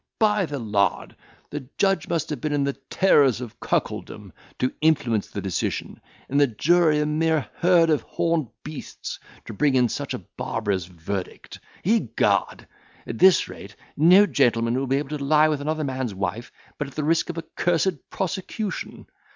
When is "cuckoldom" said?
3.59-4.33